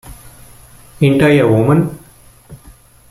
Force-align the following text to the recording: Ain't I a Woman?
Ain't 0.99 1.21
I 1.21 1.33
a 1.41 1.47
Woman? 1.47 1.83